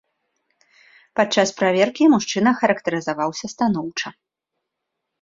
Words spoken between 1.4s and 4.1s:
праверкі мужчына характарызаваўся станоўча.